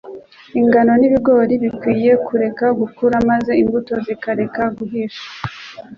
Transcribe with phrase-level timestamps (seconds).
[0.59, 5.25] Ingano n'ibigori bikwinye kureka gukura maze imbuto zikareka guhisha?